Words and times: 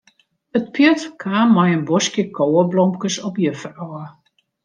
It 0.59 0.63
pjut 0.75 1.03
kaam 1.23 1.51
mei 1.57 1.73
in 1.75 1.83
boskje 1.89 2.25
koweblomkes 2.39 3.21
op 3.29 3.41
juffer 3.45 3.73
ôf. 3.89 4.09